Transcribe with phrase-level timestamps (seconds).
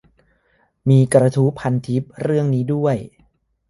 [0.89, 2.95] มีกระทู้พันทิปเรื่องนี้ด้วย